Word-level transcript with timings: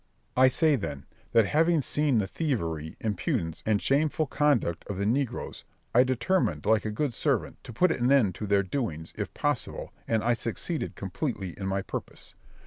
I 0.35 0.47
say, 0.47 0.77
then, 0.77 1.05
that 1.31 1.45
having 1.45 1.83
seen 1.83 2.17
the 2.17 2.25
thievery, 2.25 2.97
impudence, 3.01 3.61
and 3.67 3.79
shameful 3.79 4.25
conduct 4.25 4.83
of 4.87 4.97
the 4.97 5.05
negroes, 5.05 5.63
I 5.93 6.03
determined, 6.03 6.65
like 6.65 6.85
a 6.85 6.89
good 6.89 7.13
servant, 7.13 7.63
to 7.65 7.71
put 7.71 7.91
an 7.91 8.11
end 8.11 8.33
to 8.33 8.47
their 8.47 8.63
doings, 8.63 9.13
if 9.15 9.31
possible, 9.35 9.93
and 10.07 10.23
I 10.23 10.33
succeeded 10.33 10.95
completely 10.95 11.51
in 11.55 11.67
my 11.67 11.83
purpose. 11.83 12.33